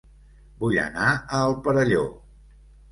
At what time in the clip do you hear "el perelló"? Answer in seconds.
1.51-2.05